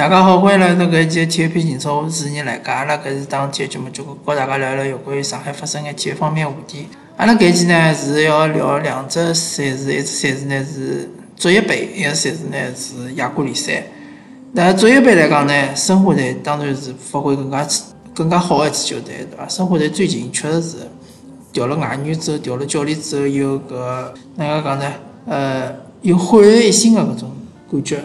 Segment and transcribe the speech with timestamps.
[0.00, 2.72] 大家好，欢迎来到搿一期体育篇情操，我是主持人来家。
[2.72, 6.88] 阿拉搿是当体育节目，就和大家聊聊有关于上海发生的体育方面话题。
[7.18, 11.06] 阿拉搿一期呢是要聊两只赛事，一只赛事呢是
[11.36, 13.84] 足协杯，一个赛事呢是亚冠联赛。
[14.52, 17.68] 那足协杯来讲呢，申花队当然是发挥更加
[18.14, 19.46] 更加好的一支球队，对伐？
[19.48, 20.76] 申花队最近确实是
[21.52, 23.74] 调了外援之后，调了教练之后，有搿
[24.36, 24.92] 哪能讲呢？
[25.26, 27.30] 呃，有焕然一新的搿种
[27.70, 28.00] 感觉。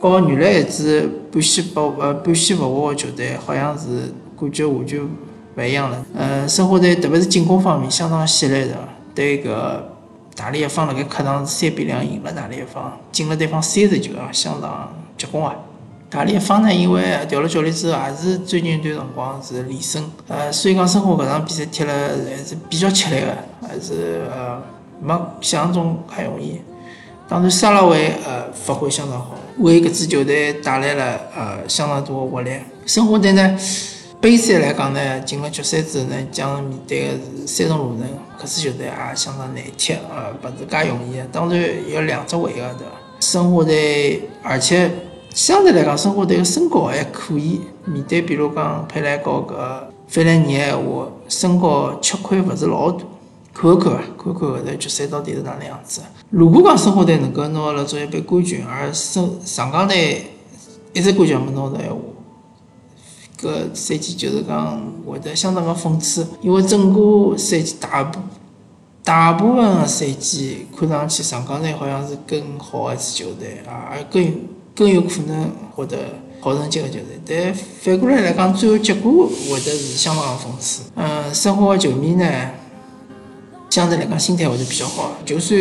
[0.00, 6.06] 和原来一支半死不呃半死不活的球队，好像是感觉完全勿一样了。
[6.16, 8.76] 呃，申花队特别是进攻方面相当犀利的，
[9.14, 9.50] 对搿
[10.36, 15.56] 大连一方辣盖客场三比两赢了大连一方，进了对方三十球啊，相当结棍啊！
[16.08, 24.62] 大连一方呢，因为调了教练之后，也是最近一段辰光是连胜，呃，所以讲申花搿场比赛踢了还是比较吃力的，还是呃
[25.02, 26.60] 没想象中还容易。
[27.28, 29.34] 当然，沙拉维呃发挥相当好。
[29.58, 32.50] 为搿支球队带来了呃相当多的活力。
[32.86, 33.58] 申花队呢，
[34.18, 38.08] 杯赛来讲呢，进了决赛之后呢，将面对的是三重鲁能，
[38.40, 41.26] 搿支球队也相当难踢，呃，勿是介容易的。
[41.30, 42.94] 当然有两只回合对伐？
[43.20, 44.90] 申花队，而且
[45.34, 47.60] 相对来讲，申花队的身高还可以。
[47.84, 49.54] 面对比如讲佩莱高搿
[50.08, 53.04] 费莱尼闲话，身高吃亏勿是老大。
[53.60, 56.00] 看看啊，看看后头决赛到底是哪能样子。
[56.30, 60.30] 如果讲申花队能够拿了足协杯冠军，而申上港队
[60.92, 61.96] 一直冠军没拿到闲话，
[63.42, 66.24] 搿赛季就是讲会得相当个讽刺。
[66.40, 68.20] 因为整个赛季大部
[69.02, 74.40] 大部分个赛季看上去上港队好像是更好一支球队啊，而更
[74.76, 75.98] 更有可能获得
[76.38, 77.20] 好成绩个球队。
[77.26, 80.82] 但反过来来讲，最后结果会得是相当个讽刺。
[80.94, 82.24] 嗯，申花个球迷呢？
[83.78, 85.12] 相对来讲，心态会是比较好。
[85.24, 85.56] 就算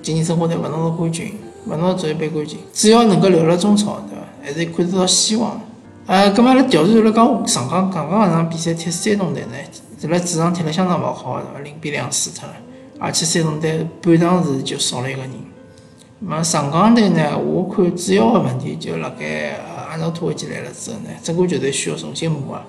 [0.00, 1.34] 今年申花队勿拿到冠军，
[1.66, 4.22] 勿拿到足协杯冠军，只要能够留辣中超，对伐？
[4.44, 5.60] 还是看得到希望。
[6.06, 9.56] 呃，咁阿拉调转来讲，上港刚刚搿场比赛踢山东队呢，
[10.00, 11.58] 是辣主场踢了相当勿好，对伐？
[11.64, 12.54] 零比两输脱了，
[13.00, 15.30] 而且山东队半场时就少了一个人。
[16.24, 19.58] 咁上港队呢，我看主要个问题就辣盖
[19.90, 22.60] 阿诺托维奇来了之后呢，整个球队需要重新磨合，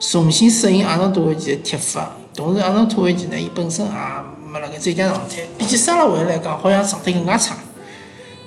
[0.00, 2.10] 重新适应阿诺托维奇的踢法。
[2.36, 3.92] 同时，阿诺托维奇呢，伊本身也
[4.52, 7.56] 没辣盖最佳状态，比起沙拉维来讲，好像状态更加差。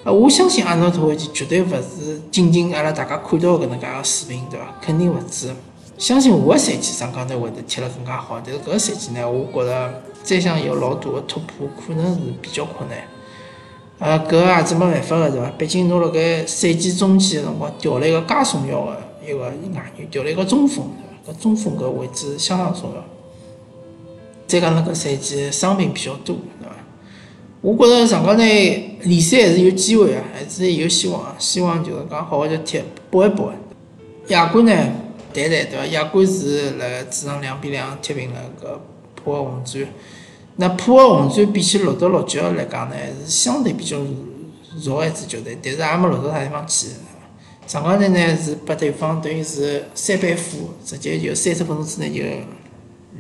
[0.04, 4.66] 呃，我相信阿诺托维奇绝对勿是仅仅阿拉大家看到搿能介个水平，对伐？
[4.80, 5.54] 肯定勿止。
[5.98, 12.98] 相信下个赛季上港队会得踢了更加好，但是搿个赛季呢，我觉着再想有老大个突破，可能是比较困难。
[13.98, 15.52] 呃，搿个也是没办法个，对伐？
[15.58, 19.52] 毕竟侬辣盖赛季中期个辰光调了一个介重要个一个外
[19.98, 20.86] 援，调了一个中锋，
[21.26, 21.38] 对伐？
[21.38, 23.04] 搿中锋搿位置相当重要。
[24.50, 26.76] 再讲那个赛季伤病比较多，对伐？
[27.62, 31.36] 我觉着上港队联赛还是有机会啊，还是有希望。
[31.38, 33.54] 希望就是讲好好就踢，搏一搏。
[34.30, 34.72] 亚冠呢，
[35.32, 35.86] 谈谈对伐？
[35.86, 38.70] 亚冠是辣主场两比两踢平了搿
[39.14, 39.86] 浦和红钻。
[40.56, 43.98] 那浦和红钻比起鹿岛鹿角来讲呢，是相对比较
[44.84, 46.88] 弱一支球队，但是也没落到啥地方去。
[47.68, 52.24] 上港队呢是拨对方等于是三板斧，直接就三十分钟之内就。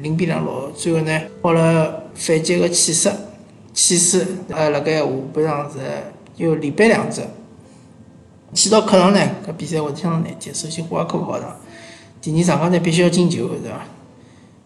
[0.01, 3.11] 零比两落后，最后呢，抱了反击个气势，
[3.73, 5.79] 气势，呃，辣盖下半场是
[6.37, 7.21] 又连扳两只。
[8.53, 10.53] 去到客场呢，搿比赛会相当难踢。
[10.53, 11.55] 首先，华科客场，
[12.21, 13.85] 第二，上港队必须要进球，对伐？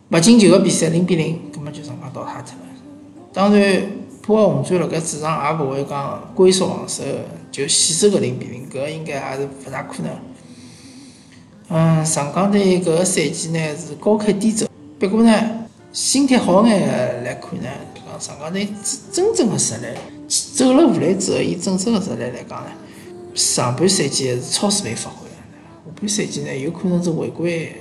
[0.09, 2.69] 勿进球个比赛零比零，搿么就上港淘汰脱了。
[3.33, 3.81] 当然，
[4.21, 7.03] 浦和红砖辣盖主场也勿会讲龟缩防守，
[7.51, 10.11] 就死守搿零比零，搿应该也是勿大可能。
[11.69, 14.67] 嗯，上港队搿个赛季呢是高开低走。
[15.09, 15.49] 不过呢，
[15.91, 18.65] 心态好眼来看呢，讲上港队
[19.11, 19.87] 真正的实力，
[20.55, 22.67] 走了无来之后，以真正的实力来讲呢，
[23.35, 27.75] 上半赛季是超水平发挥，下半赛季呢有可能是回归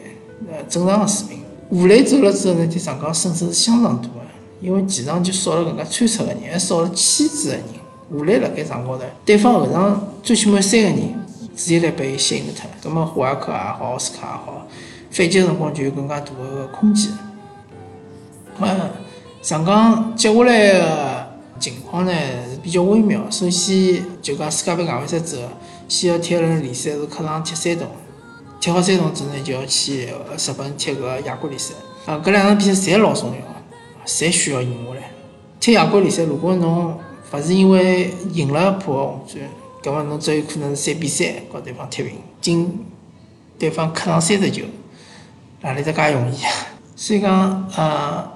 [0.50, 1.38] 呃正常的水平。
[1.70, 4.14] 吴磊走了之后呢，对上港损失是相当大的，
[4.60, 7.62] 因为前场就少了搿个穿插的人，还少了牵制的人。
[8.10, 10.96] 吴磊辣盖场高头，对方后场最起码三个人
[11.56, 14.66] 直接来被伊吸引脱了，葛末胡尔克也好，奥斯卡也好。
[15.12, 17.12] 反击辰光就有更加大个空间。
[18.58, 18.66] 么
[19.42, 21.28] 上港接下来个
[21.60, 22.12] 情况呢
[22.50, 23.20] 是比较微妙。
[23.30, 25.42] 首先就讲世界杯外围赛之后，
[25.86, 27.86] 先要踢一轮联赛是客场踢山东，
[28.58, 31.74] 踢好山东之后呢就要去日本踢个亚冠联赛。
[32.06, 35.10] 啊，搿两场比赛侪老重要，侪需要赢下来。
[35.60, 36.98] 踢亚冠联赛，如果侬
[37.30, 39.44] 勿是因为赢了浦和红钻，
[39.82, 42.86] 搿么侬只有可能是三比三和对方踢平，进
[43.58, 44.64] 对方客场三十球。
[45.62, 46.50] 哪里只介容易啊？
[46.96, 48.30] 所以讲，呃，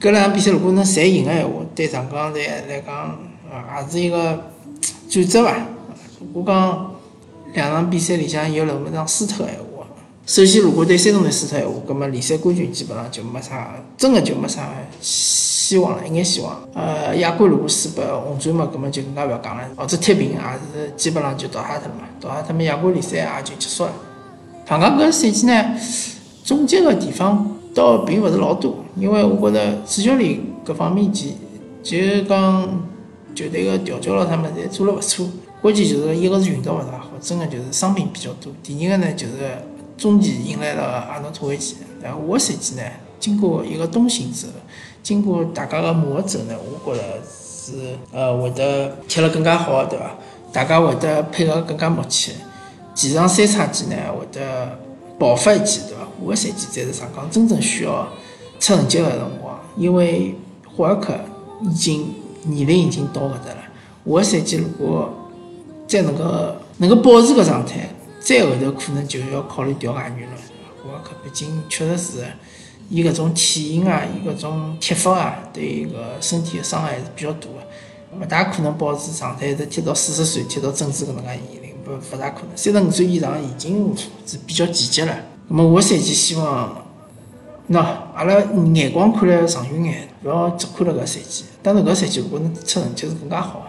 [0.00, 3.18] 搿两场比赛如果能侪赢个闲话，对上港队来讲，
[3.50, 4.50] 呃，也是一个
[5.08, 5.56] 转折伐。
[6.18, 6.94] 如果讲
[7.54, 9.86] 两场比赛里向有两场输脱个闲话。
[10.26, 14.68] 首先，如果对山东队输脱个闲话，葛末联赛冠军基本上就没啥，真个就没啥
[15.00, 16.60] 希望了，一眼希望。
[16.74, 19.64] 呃，亚冠如果输拨红钻嘛，葛末就更加勿要讲了。
[19.76, 20.38] 或者踢平也
[20.72, 23.92] 是基本上就倒下脱了嘛，倒下脱么亚冠联赛也就结束了。
[24.64, 25.76] 唐江搿赛季呢，
[26.42, 31.36] 总结个地方倒并勿是老多，因为我觉着主教练搿方面其
[31.82, 32.62] 就讲
[33.34, 35.26] 球队个调教咯，他们侪做了勿错。
[35.62, 38.52] 关键就是一个是运道勿大好，真个就是伤病比较多。
[38.62, 39.32] 第二个呢，就是
[39.96, 41.76] 中期迎来了阿诺托维奇。
[42.02, 42.82] 然后下个赛季呢，
[43.18, 44.52] 经过一个冬训之后，
[45.02, 50.16] 经过大家个磨合之后呢，我觉着是呃会得踢了更加好，对伐？
[50.52, 52.32] 大家会得配合更加默契。
[52.94, 54.78] 前场三叉戟呢会得
[55.20, 56.00] 爆发一记，对伐？
[56.00, 58.08] 下个赛季才是上港真正需要
[58.58, 60.34] 出成绩个辰光，因为
[60.74, 61.14] 霍尔克
[61.62, 62.14] 已经
[62.44, 63.62] 年龄已经到搿搭了。
[64.06, 65.12] 下个赛季如果
[65.86, 66.24] 再能够
[66.78, 70.36] 能够保持搿状态，再后头可能就要考虑调外援了。
[70.82, 72.24] 霍尔克毕竟确实是，
[72.88, 81.59] 伊搿种体型啊，伊搿种踢法啊，对伊个身体个伤害还是比较大个，勿大可能保持状态一直踢到四十岁，踢到正治搿能介年龄，
[81.90, 82.56] 勿勿大可能。
[82.56, 83.94] 三十五岁以上已经
[84.24, 85.16] 是比较奇迹了。
[85.48, 86.84] 那么下赛季希望，
[87.70, 87.78] 喏，
[88.14, 88.34] 阿拉
[88.74, 91.44] 眼光看来长远眼，勿要只看了搿赛季。
[91.62, 93.66] 当然搿赛季如果能出成绩是更加好。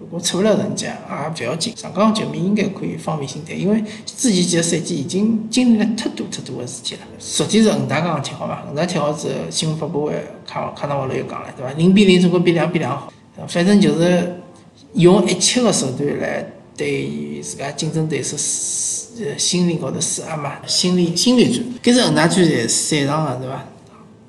[0.00, 1.74] 如果出不了成绩，也勿要紧。
[1.74, 5.86] 上港球迷应该可以放平心态，因为之前几个赛季已经经历了。
[5.96, 7.00] 太多太多的事体了。
[7.18, 10.12] 昨天是恒大刚刚踢好嘛，恒大踢好之后，新闻发布会
[10.46, 11.72] 看看到网络又讲了，对伐？
[11.72, 13.10] 零比零总归比两比两好。
[13.48, 14.40] 反正就是
[14.92, 21.64] 用一切的手段来对于自家竞争对手施呃心理高头施压嘛，心理心理战。
[21.82, 23.64] 搿是恒大队在赛场个，对伐？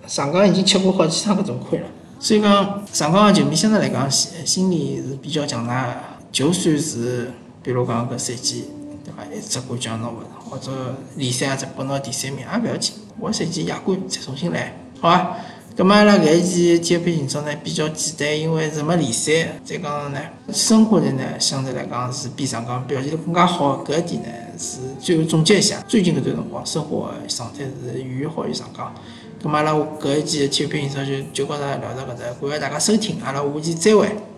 [0.08, 1.88] 上港已经吃过好几趟搿种亏了。
[2.20, 5.94] 所以讲，上港个球迷相对来讲心心理是比较强大个。
[6.32, 7.32] 就算是
[7.64, 8.66] 比如讲搿赛季，
[9.04, 9.24] 对伐？
[9.34, 12.94] 一只冠军拿勿着，或者联赛也只拨拿第三名，也勿要紧。
[13.22, 15.38] 下赛季亚冠再重新来，好伐？
[15.78, 19.60] 葛末阿拉搿一期体育篇情操呢比较简单，因为是没联赛。
[19.66, 20.20] 再讲呢，
[20.54, 23.84] 申花队呢相对来讲是比上港表现得更加好。
[23.84, 28.96] 搿一点呢是最后总结一下，最近搿段辰光生活状态是远远好于上港。
[29.44, 34.35] 咁阿拉搿一期的体育频道就就告大家聊到搿搭，感谢大家收听，阿拉下期再会。